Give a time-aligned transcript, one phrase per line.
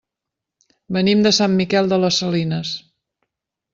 [0.97, 2.73] Venim de Sant Miquel de les Salines.